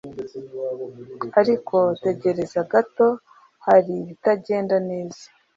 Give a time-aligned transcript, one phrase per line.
[1.39, 3.07] ariko tegereza gato,
[3.65, 5.23] hari ibitagenda neza